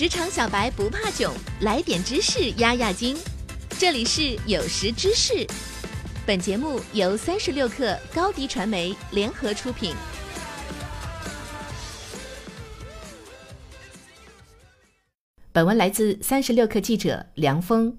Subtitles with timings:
[0.00, 3.14] 职场小白不怕囧，来点知识压压惊。
[3.78, 5.46] 这里是有识知识，
[6.26, 9.92] 本节目由三十六克高低传媒联合出品。
[15.52, 17.94] 本文来自三十六克记者梁峰。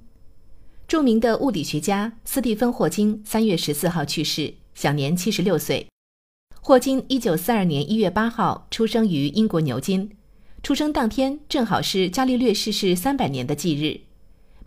[0.87, 5.87] 著名的物理学家斯蒂芬·霍金三月十四号去世，享年七十六岁。
[6.61, 10.09] 霍金一九四二年一月八号出生于英国牛津。
[10.63, 14.01] 出生当天正好是伽利略逝世三百年的忌日，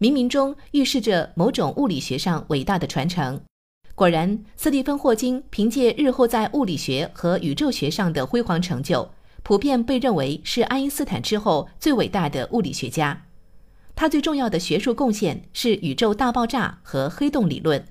[0.05, 3.41] 冥冥中预示着某种物理学上伟大的传承。
[3.95, 9.09] 果然，斯蒂芬·霍金凭借日后在物理学和宇宙学上的辉煌成就，
[9.45, 13.27] 普遍被认为是爱因斯坦之后最伟大的物理学家。
[13.95, 17.87] 他最重要的学术贡献是宇宙大爆炸和黑洞理论，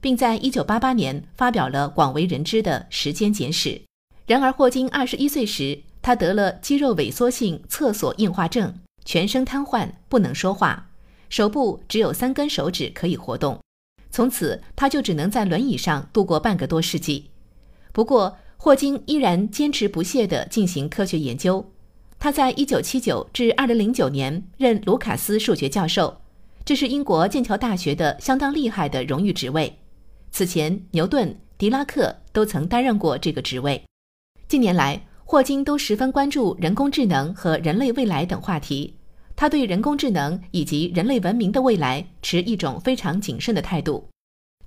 [0.00, 3.70] 并在1988年发表了广为人知的《时间简史》。
[4.28, 10.88] 然而，霍金21岁时，他得了肌肉萎缩性侧索硬化症，全身瘫痪，不能说话，
[11.28, 13.60] 手部只有三根手指可以活动。
[14.10, 17.28] 从此，他就只能在轮椅上度过半个多世纪。
[17.92, 21.70] 不过，霍金依然坚持不懈地进行科学研究。
[22.18, 26.22] 他在1979至2009年任卢卡斯数学教授，
[26.64, 29.78] 这是英国剑桥大学的相当厉害的荣誉职位。
[30.30, 33.84] 此前，牛顿、狄拉克都曾担任过这个职位。
[34.48, 38.94] 近年来，霍金都十分关注人工智能和人类未来等话题。
[39.36, 44.08] 他对人工智能以及人类文明的未来持一种非常谨慎的态度。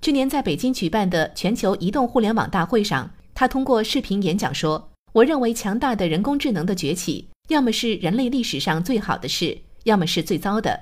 [0.02, 10.80] 去年在北京举办的全球移动互联网大会上，他通过视频演讲说：“我认为强大的人工智能的崛起，要么是人类历史上最好的事，要么是最糟的。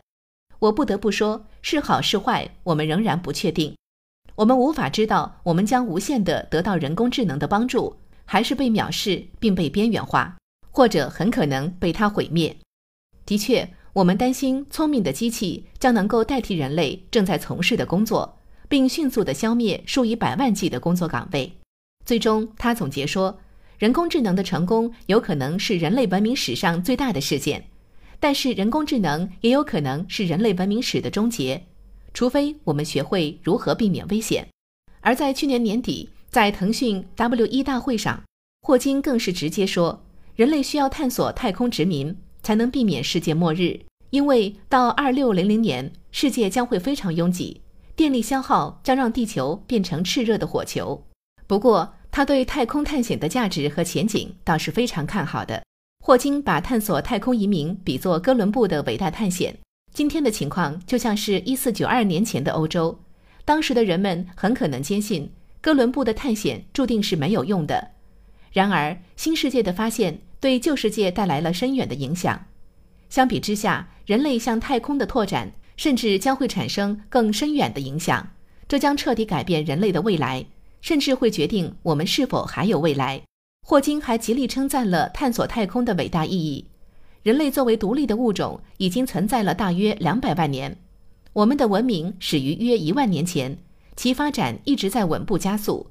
[0.58, 3.74] 我不得不说，是好是坏，我们仍然不确定。
[4.34, 7.96] 我们无法知道，我们将无限的得到人工智能的帮助。”
[8.32, 10.36] 还是被藐视并被边缘化，
[10.70, 12.56] 或者很可能被它毁灭。
[13.26, 18.38] 的确，我们担心聪明的机器将能够代替人类正在从事的工作，
[18.68, 21.52] 并迅速地消灭数以百万计的工作岗位。
[22.06, 23.36] 最终，他总结说，
[23.78, 27.66] 人工智能的成功有可能是人类文明史上最大的事件，
[28.20, 31.66] 但是人工智能也有可能是人类文明史的终结，
[32.14, 34.46] 除非我们学会如何避免危险。
[35.00, 36.10] 而在去年年底。
[36.30, 38.22] 在腾讯 W 一大会上，
[38.62, 40.04] 霍金更是直接说，
[40.36, 43.80] 人类需要探索太空殖民，才能避免世界末日。
[44.10, 47.62] 因为到二六零零年，世界将会非常拥挤，
[47.96, 51.04] 电力消耗将让地球变成炽热的火球。
[51.46, 55.62] 不过，他对太空探险的价值和前景倒是非常看好的。
[56.04, 59.56] 霍金把探索太空移民比作哥伦布的伟大探险。
[59.94, 62.98] 今天的情况就像是一四九二年前的欧洲，
[63.44, 65.30] 当时的人们很可能坚信。
[65.60, 67.90] 哥伦布的探险注定是没有用的。
[68.52, 72.46] 然而，新世界的发现对旧世界带来了深远的影响。
[73.08, 78.28] 相比之下，人类向太空的拓展甚至将会产生更深远的影响。
[78.68, 80.44] 这将彻底改变人类的未来，
[80.80, 83.22] 甚至会决定我们是否还有未来。
[83.66, 86.66] 霍金还极力称赞了探索太空的伟大意义。
[87.22, 90.76] 人类作为独立的物种，已经存在了大约两百万年。
[91.32, 93.58] 我们的文明始于约一万年前。
[93.96, 95.86] 其发展一直在稳步加速。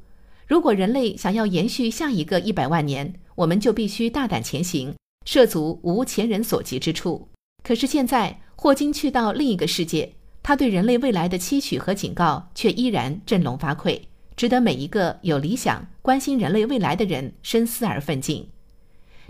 [0.50, 7.30] 如果人类想要延续下一个一百万年，我们就必须大胆前行，涉足无前人所及之处。
[7.64, 10.12] 可是现在，霍金去到另一个世界，
[10.42, 14.02] 他对人类未来的期许和警告却依然振聋发聩，
[14.36, 18.50] 值得每一个有理想、关心人类未来的人深思而奋进。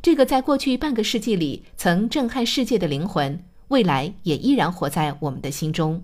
[0.02, 6.02] 这个在过去半个世纪里曾震撼世界的灵魂，未来也依然活在我们的心中。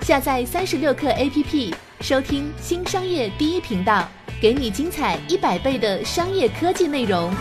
[0.00, 4.06] 下载三十六课 APP，收听新商业第一频道，
[4.38, 7.32] 给你精彩一百倍的商业科技内容。